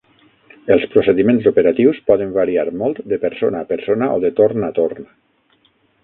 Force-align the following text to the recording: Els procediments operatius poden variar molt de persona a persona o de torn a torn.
Els 0.75 0.85
procediments 0.93 1.49
operatius 1.51 1.99
poden 2.07 2.31
variar 2.37 2.65
molt 2.79 3.01
de 3.11 3.19
persona 3.25 3.61
a 3.65 3.67
persona 3.73 4.07
o 4.15 4.17
de 4.25 4.33
torn 4.41 4.65
a 4.69 4.71
torn. 4.79 5.07